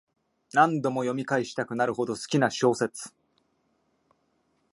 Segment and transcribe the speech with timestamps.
[0.53, 3.13] 何度も読み返したくなるほど好きな小説